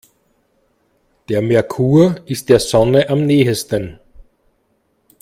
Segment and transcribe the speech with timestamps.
[1.29, 3.99] Der Merkur ist der Sonne am nähesten.